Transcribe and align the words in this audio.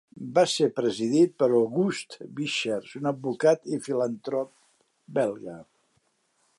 Va 0.35 0.43
ser 0.53 0.67
presidit 0.77 1.35
per 1.41 1.49
Auguste 1.57 2.27
Visschers, 2.39 2.97
un 3.01 3.11
advocat 3.13 3.71
i 3.77 3.81
filantrot 3.89 4.53
belga. 5.21 5.59